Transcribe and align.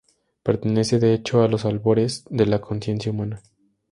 Pertenece, 0.41 0.97
de 0.97 1.13
hecho, 1.13 1.43
a 1.43 1.47
los 1.47 1.63
albores 1.63 2.23
de 2.31 2.47
la 2.47 2.59
conciencia 2.59 3.11
humana. 3.11 3.43